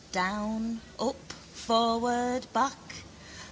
Down, 0.11 0.81
up, 0.99 1.31
forward, 1.53 2.51
back. 2.53 3.03